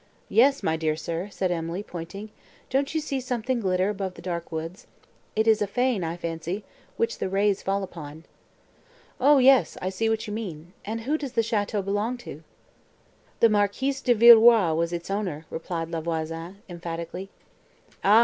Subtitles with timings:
[0.29, 2.31] "Yes, my dear sir," said Emily, pointing,
[2.71, 4.87] "don't you see something glitter above the dark woods?
[5.35, 6.63] It is a fane, I fancy,
[6.97, 8.23] which the rays fall upon."
[9.19, 12.41] "O yes, I see what you mean; and who does the château belong to?"
[13.41, 17.29] "The Marquis de Villeroi was its owner," replied La Voisin, emphatically.
[18.03, 18.19] "Ah!"